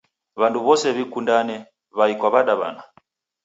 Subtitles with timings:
[0.39, 1.57] W'andu w'ose w'ikundane,
[1.97, 2.81] wai kwa wadawana